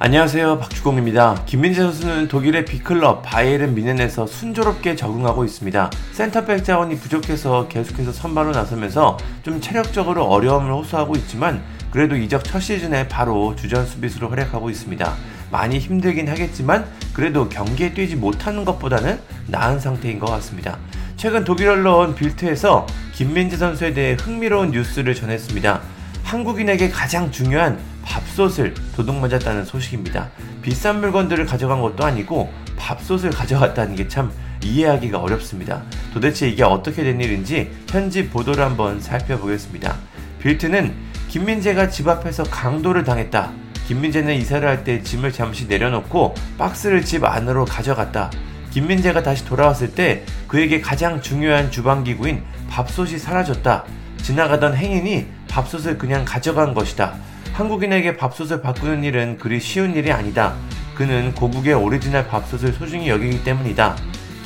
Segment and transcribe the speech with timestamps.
[0.00, 1.42] 안녕하세요 박주공입니다.
[1.44, 5.90] 김민재 선수는 독일의 B클럽 바이에른 미넨에서 순조롭게 적응하고 있습니다.
[6.12, 13.08] 센터백 자원이 부족해서 계속해서 선발로 나서면서 좀 체력적으로 어려움을 호소하고 있지만 그래도 이적 첫 시즌에
[13.08, 15.14] 바로 주전 수비수로 활약하고 있습니다.
[15.50, 19.18] 많이 힘들긴 하겠지만 그래도 경기에 뛰지 못하는 것보다는
[19.48, 20.78] 나은 상태인 것 같습니다.
[21.16, 25.97] 최근 독일 언론 빌트에서 김민재 선수에 대해 흥미로운 뉴스를 전했습니다.
[26.28, 30.28] 한국인에게 가장 중요한 밥솥을 도둑맞았다는 소식입니다.
[30.60, 34.30] 비싼 물건들을 가져간 것도 아니고 밥솥을 가져갔다는 게 참
[34.62, 35.82] 이해하기가 어렵습니다.
[36.12, 39.96] 도대체 이게 어떻게 된 일인지 현지 보도를 한번 살펴보겠습니다.
[40.40, 40.94] 빌트는
[41.28, 43.50] 김민재가 집 앞에서 강도를 당했다.
[43.86, 48.30] 김민재는 이사를 할 때 짐을 잠시 내려놓고 박스를 집 안으로 가져갔다.
[48.72, 53.84] 김민재가 다시 돌아왔을 때 그에게 가장 중요한 주방기구인 밥솥이 사라졌다.
[54.22, 57.14] 지나가던 행인이 밥솥을 그냥 가져간 것이다.
[57.52, 60.54] 한국인에게 밥솥을 바꾸는 일은 그리 쉬운 일이 아니다.
[60.94, 63.96] 그는 고국의 오리지널 밥솥을 소중히 여기기 때문이다.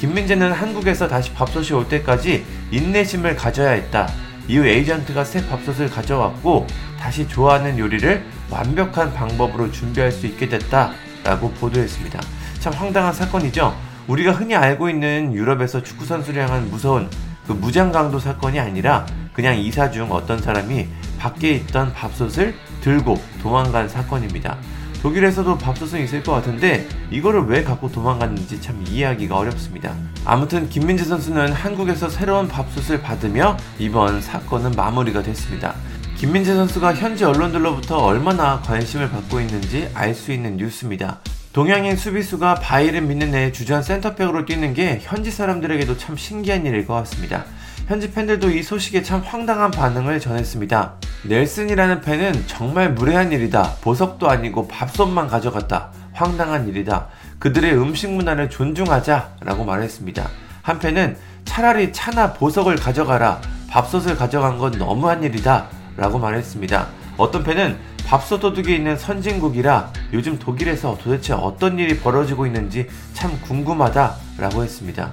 [0.01, 4.09] 김민재는 한국에서 다시 밥솥이 올 때까지 인내심을 가져야 했다.
[4.49, 6.67] 이후 에이전트가 새 밥솥을 가져왔고
[6.99, 10.93] 다시 좋아하는 요리를 완벽한 방법으로 준비할 수 있게 됐다.
[11.25, 12.21] 라고 보도했습니다.
[12.59, 13.75] 참 황당한 사건이죠.
[14.09, 17.09] 우리가 흔히 알고 있는 유럽에서 축구선수를 향한 무서운
[17.47, 20.87] 그 무장강도 사건이 아니라 그냥 이사 중 어떤 사람이
[21.19, 24.59] 밖에 있던 밥솥을 들고 도망간 사건입니다.
[25.03, 29.95] 독일에서도 밥솥은 있을 것 같은데 이거를 왜 갖고 도망갔는지 참 이해하기가 어렵습니다.
[30.25, 35.75] 아무튼 김민재 선수는 한국에서 새로운 밥솥을 받으며 이번 사건은 마무리가 됐습니다.
[36.17, 41.19] 김민재 선수가 현지 언론들로부터 얼마나 관심을 받고 있는지 알 수 있는 뉴스입니다.
[41.53, 46.95] 동양인 수비수가 바이를 믿는 애 주전 센터백으로 뛰는 게 현지 사람들에게도 참 신기한 일일 것
[46.95, 47.45] 같습니다.
[47.87, 50.95] 현지 팬들도 이 소식에 참 황당한 반응을 전했습니다.
[51.25, 53.77] 넬슨이라는 팬은 정말 무례한 일이다.
[53.81, 55.91] 보석도 아니고 밥솥만 가져갔다.
[56.13, 57.09] 황당한 일이다.
[57.39, 59.37] 그들의 음식 문화를 존중하자.
[59.41, 60.29] 라고 말했습니다.
[60.63, 63.41] 한 팬은 차라리 차나 보석을 가져가라.
[63.69, 65.67] 밥솥을 가져간 건 너무한 일이다.
[65.97, 66.87] 라고 말했습니다.
[67.17, 74.15] 어떤 팬은 밥솥 도둑이 있는 선진국이라 요즘 독일에서 도대체 어떤 일이 벌어지고 있는지 참 궁금하다.
[74.39, 75.13] 라고 했습니다.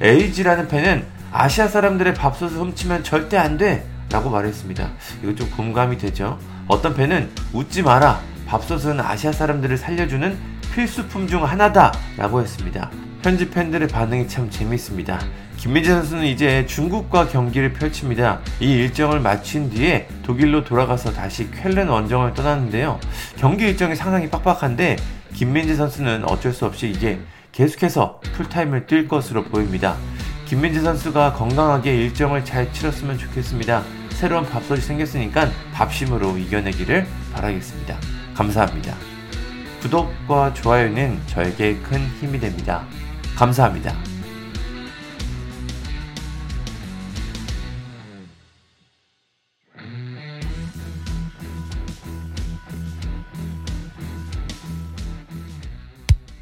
[0.00, 3.86] 에이지라는 팬은 아시아 사람들의 밥솥을 훔치면 절대 안 돼!
[4.10, 4.90] 라고 말했습니다.
[5.22, 6.38] 이거 좀 공감이 되죠?
[6.66, 8.20] 어떤 팬은 웃지 마라!
[8.46, 10.36] 밥솥은 아시아 사람들을 살려주는
[10.74, 11.92] 필수품 중 하나다!
[12.16, 12.90] 라고 했습니다.
[13.22, 15.20] 현지 팬들의 반응이 참 재밌습니다.
[15.56, 18.40] 김민재 선수는 이제 중국과 경기를 펼칩니다.
[18.58, 22.98] 이 일정을 마친 뒤에 독일로 돌아가서 다시 쾰른 원정을 떠났는데요.
[23.36, 24.96] 경기 일정이 상당히 빡빡한데
[25.34, 27.20] 김민재 선수는 어쩔 수 없이 이제
[27.52, 29.96] 계속해서 풀타임을 뛸 것으로 보입니다.
[30.50, 33.84] 김민재 선수가 건강하게 일정을 잘 치렀으면 좋겠습니다.
[34.10, 37.96] 새로운 밥솥이 생겼으니까 밥심으로 이겨내기를 바라겠습니다.
[38.34, 38.96] 감사합니다.
[39.80, 42.84] 구독과 좋아요는 저에게 큰 힘이 됩니다.
[43.36, 43.94] 감사합니다.